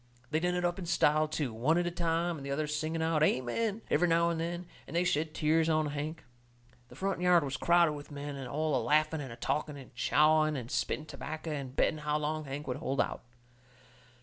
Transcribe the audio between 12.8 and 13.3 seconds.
out.